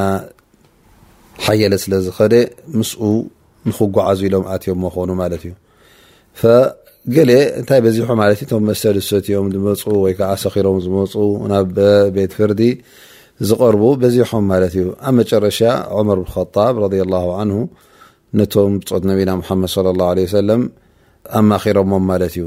ሓየለ 1.45 1.75
ስለ 1.85 1.93
ዝኸደ 2.07 2.35
ምስኡ 2.79 3.01
ንክጓዓዝ 3.69 4.21
ኢሎም 4.27 4.45
ኣትዮም 4.55 4.83
ኮኑ 4.95 5.09
ማለት 5.23 5.43
እዩ 5.49 5.55
ገሌ 7.17 7.31
እንታይ 7.59 7.81
በዚሖ 7.85 8.09
ማእዩ 8.21 8.41
ቶም 8.51 8.63
መሰሊ 8.69 8.97
ዝሰትዮም 9.05 9.47
ዝመፁ 9.55 9.83
ወይከዓ 10.05 10.31
ሰኪሮም 10.45 10.79
ዝመፁ 10.85 11.13
ናብ 11.51 11.79
ቤት 12.17 12.33
ፍርዲ 12.39 12.61
ዝቀርቡ 13.51 13.83
በዚሖም 14.03 14.45
ማለት 14.53 14.75
እዩ 14.79 14.87
ኣብ 15.09 15.15
መጨረሻ 15.21 15.59
ዑመር 15.99 16.19
ብከጣብ 16.25 16.75
ረ 16.85 17.05
ላ 17.13 17.17
ን 17.51 17.61
ነቶም 18.39 18.73
ብፆት 18.81 19.03
ነቢና 19.13 19.31
ሓመድ 19.51 19.71
ለ 19.87 19.97
ላه 20.01 20.17
ሰለም 20.37 20.63
ኣማኪሮሞም 21.41 22.05
ማለት 22.13 22.35
እዩ 22.39 22.47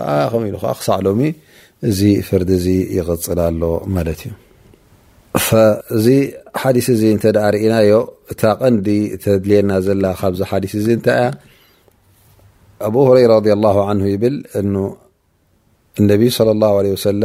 ክሳዕሎ 0.80 1.08
እዚ 1.90 2.00
ፍርዲ 2.28 2.50
ዚ 2.64 2.68
ይቅፅልሎ 2.98 3.64
ማ 3.96 4.04
እዩእዚ 5.98 6.12
ሓዲ 6.62 6.78
እ 6.94 7.26
እናዮ 7.64 7.94
እታ 8.32 8.42
ቀንዲ 8.62 8.88
ተድልየና 9.24 9.72
ዘ 9.86 9.90
ካዚ 10.20 10.40
ሓዲ 10.50 10.64
እታይያ 10.98 11.26
ኣብ 12.88 12.96
ረ 13.32 13.34
ብነ 13.46 13.66
ሰለ 17.06 17.22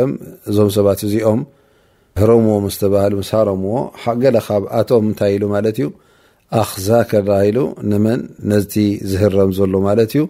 እዞም 0.51 0.71
ሰባት 0.77 1.01
እዚኦም 1.09 1.41
ረምዎ 2.31 2.55
ስረምዎ 3.31 3.75
ገካብ 4.25 4.63
ኣቶም 4.81 5.07
እታይ 5.13 5.33
ኢሉ 5.37 5.45
ማ 5.55 5.63
ዩ 5.85 5.89
ኣክዛ 6.63 6.89
ክራሂሉ 7.11 7.59
ንመን 7.91 8.21
ነቲ 8.51 8.75
ዝህረም 9.11 9.51
ዘሎ 9.59 9.73
ማለት 9.87 10.13
እዩ 10.17 10.23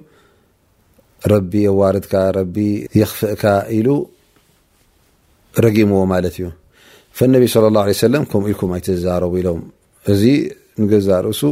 ረቢ 1.33 1.53
ኣዋርድካ 1.75 2.15
ረቢ 2.39 2.57
የክፍእካ 3.01 3.45
ኢሉ 3.77 3.89
ረጊምዎ 5.65 6.01
ማለት 6.15 6.35
እዩ 6.39 6.47
ነቢ 7.35 7.45
ለ 7.75 7.77
ه 7.87 8.11
ለ 8.13 8.15
ከምኡ 8.31 8.47
ኢልም 8.55 8.71
ኣይዛረቡ 8.77 9.33
ኢሎም 9.41 9.61
እዚ 10.13 10.23
ንገዛ 10.83 11.09
ርእሱ 11.27 11.43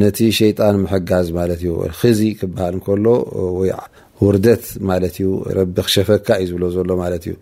ነቲ 0.00 0.18
ሸይጣን 0.38 0.76
ምሕጋዝ 0.84 1.26
ማዩክዚ 1.36 2.20
ክበሃል 2.38 2.76
ሎ 3.06 3.08
ውርደት 4.26 4.64
ማ 4.88 4.96
ዩ 5.24 5.26
ረቢ 5.58 5.74
ክሸፈካ 5.86 6.28
ዩ 6.42 6.46
ዝብ 6.52 6.62
ዘሎማ 6.76 7.02
እዩ 7.18 7.34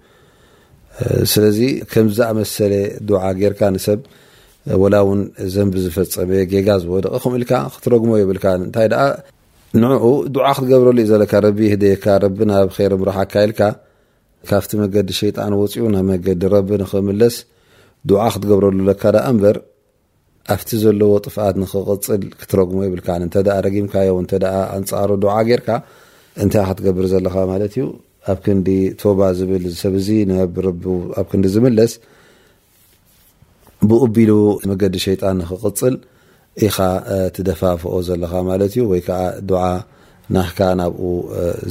ስለዚ 1.33 1.59
ከምዝኣመሰለ 1.93 2.75
ዓ 3.27 3.31
ርካ 3.53 3.63
ሰብ 3.87 4.01
ላ 4.93 4.97
ውን 5.09 5.21
ዘንብ 5.55 5.75
ዝፈፀመ 5.85 6.31
ገጋ 6.53 6.69
ዝወድቀ 6.83 7.15
ከል 7.25 7.43
ክትረግሞ 7.75 8.11
ይብልካታይ 8.23 8.89
ንኡ 9.83 10.05
ድዓ 10.35 10.45
ክትገብረሉ 10.57 10.97
ዩ 11.03 11.07
ዘለካ 11.11 11.33
ረቢ 11.47 11.61
ካ 12.03 12.07
ረቢ 12.25 12.39
ናብ 12.49 12.69
ይር 12.83 12.93
ምርሓካ 13.03 13.33
ይልካ 13.45 13.61
ካብቲ 14.49 14.71
መገዲ 14.83 15.09
ሸይጣን 15.21 15.53
ወፅኡ 15.61 15.83
ናብ 15.95 16.05
መገዲ 16.11 16.41
ረቢ 16.55 16.69
ንክምለስ 16.83 17.35
ድዓ 18.09 18.19
ክትገብረሉ 18.35 18.79
ካ 19.03 19.13
በር 19.43 19.57
ኣብቲ 20.55 20.71
ዘለዎ 20.83 21.09
ጥፋት 21.27 21.55
ንክቅፅል 21.63 22.21
ክትረግሞ 22.41 22.77
ይብምኣፃ 22.87 23.95
እይ 26.39 26.51
ክትገብር 26.51 27.05
ዘካማ 27.13 27.51
ዩ 27.81 27.85
ኣብ 28.31 28.39
ክዲ 28.45 28.69
ቶባ 29.01 29.21
ዝብል 29.39 29.65
ሰብ 29.85 29.95
ኣብዲ 31.21 31.49
ዝምስ 31.55 31.93
ብቕቢሉ 33.89 34.33
መገዲ 34.71 34.95
ሸይጣን 35.07 35.37
ንክቕፅል 35.43 35.95
ኢኻ 36.65 36.77
ትደፋፍኦ 37.37 37.93
ዘለካ 38.09 38.33
ማለት 38.51 38.71
እዩ 38.75 38.83
ወይ 38.93 39.01
ከዓ 39.07 39.21
ድዓ 39.49 39.63
ናካ 40.37 40.59
ናብኡ 40.81 41.01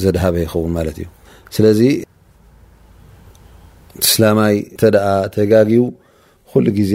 ዘድሃበ 0.01 0.35
ይኸውን 0.43 0.71
ማለት 0.77 0.97
እዩ 1.01 1.07
ስለዚ 1.55 1.79
ትስላማይ 4.03 4.55
እንተኣ 4.69 5.05
ተጋጊቡ 5.35 5.83
ኩሉ 6.51 6.65
ግዜ 6.79 6.93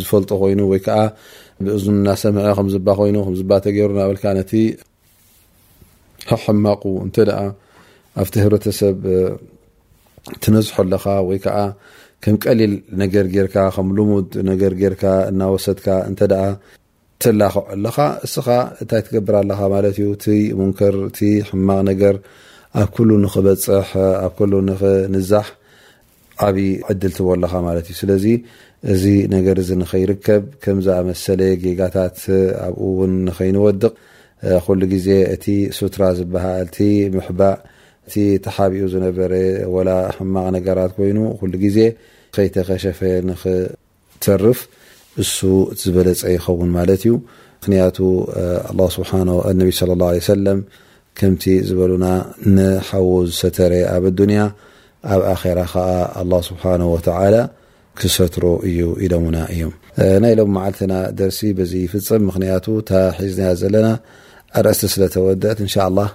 ዝፈ 0.00 0.22
ኮይ 0.32 0.54
ይ 0.72 0.94
ብእዙና 1.66 2.08
ም 2.62 2.68
ዝ 2.70 2.74
ይዝ 3.78 4.22
ና 4.28 4.42
ካ 6.28 6.32
ሕማቁ 6.42 6.82
እንተ 7.04 7.16
ኣ 7.40 7.44
ኣብቲ 8.22 8.34
ህብረተሰብ 8.44 8.96
ትነዝሖ 10.42 10.76
ኣለኻ 10.84 11.04
ወይ 11.28 11.38
ከዓ 11.44 11.56
ከም 12.24 12.36
ቀሊል 12.44 12.74
ነገር 13.02 13.26
ጌርካ 13.34 13.54
ከም 13.76 13.88
ልሙድ 13.98 14.30
ነገር 14.50 14.72
ጌርካ 14.82 15.04
እናወሰድካ 15.30 15.86
እንተ 16.10 16.20
ትላክዐለኻ 17.24 17.96
እስኻ 18.26 18.46
እንታይ 18.82 19.02
ትገብር 19.06 19.34
ኣለኻ 19.40 19.58
ማለት 19.74 19.96
እዩ 19.98 20.06
እቲ 20.16 20.26
ሙንከር 20.60 20.94
እቲ 21.08 21.18
ሕማቅ 21.48 21.80
ነገር 21.90 22.14
ኣብ 22.82 22.88
ኩሉ 22.94 23.10
ንክበፅሕ 23.24 23.90
ኣብ 24.26 24.38
ንኽንዛሕ 24.70 25.46
ዓብዪ 26.46 26.66
ዕድል 26.92 27.12
ትዎ 27.18 27.28
ኣለኻ 27.36 27.52
ማለት 27.68 27.86
እዩ 27.90 27.96
ስለዚ 28.02 28.24
እዚ 28.92 29.04
ነገር 29.34 29.56
ዚ 29.68 29.70
ንኸይርከብ 29.82 30.44
ከምዝኣመሰለ 30.64 31.40
ጌጋታት 31.64 32.18
ኣብኡ 32.66 32.84
እውን 32.88 33.12
ንከይንወድቕ 33.26 33.90
ዜ 35.06 35.16
እቲ 35.34 35.46
ስራ 35.76 36.02
ዝሃል 36.18 36.68
ምሕባእ 37.16 37.54
እቲ 38.06 38.14
ተሓቢኡ 38.44 38.84
ነረ 39.02 39.32
ላ 39.88 39.90
ማቅ 40.34 40.46
ነገራ 40.56 40.78
ይኑ 41.10 41.18
ዜ 41.76 41.78
ከተከሸፈ 42.34 43.00
ርፍ 44.42 44.60
ሱ 45.36 45.38
ዝበለፀ 45.80 46.20
ይኸን 46.36 46.70
ማ 46.76 46.84
ዩ 47.08 47.14
ه 47.66 48.72
ዝ 51.68 51.70
ሓዉ 52.88 53.08
ዝተረ 53.38 53.72
ኣብ 53.94 54.04
ኣብ 56.20 56.30
ስሓ 56.48 56.64
ክሰሮ 58.00 58.44
እዩ 58.68 58.78
ኢሎና 59.04 59.36
እዮ 59.54 59.60
ና 60.22 60.28
ሎም 60.38 60.54
ልና 60.76 60.92
ደሲ 61.18 61.38
ፍፅም 61.90 62.22
ምቱ 62.42 62.66
ሒዝያ 63.18 63.48
ዘለና 63.60 63.88
أس 64.56 64.98
لوت 65.18 65.60
نشا 65.62 65.86
الله 65.88 66.08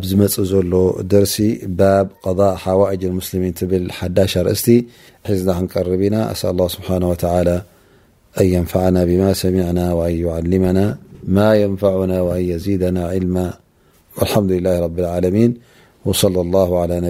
ب 0.00 0.02
م 0.20 0.22
زله 0.50 0.84
درسي 1.12 1.50
باب 1.80 2.06
ضاء 2.38 2.54
حوائج 2.64 3.02
المسلمين 3.04 3.52
ل 3.86 3.92
ح 3.98 4.02
رأستي 4.46 4.76
حنا 5.26 5.60
نقربنا 5.64 6.20
سل 6.40 6.48
الله 6.54 6.68
سبحانه 6.76 7.08
وتعالى 7.12 7.56
أن 8.40 8.46
ينفعنا 8.56 9.00
بما 9.10 9.30
سمعنا 9.44 9.84
وأن 9.98 10.14
يعلمنا 10.26 10.86
ما 11.36 11.48
ينفعنا 11.62 12.16
وأن 12.26 12.42
يزيدنا 12.52 13.02
علما 13.12 13.46
حمله 14.32 14.74
ربعن 14.86 15.24
صلى 16.22 16.40
العىب 16.44 17.04